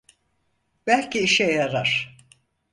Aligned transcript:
Belki 0.87 1.19
işe 1.19 1.43
yarar. 1.43 2.17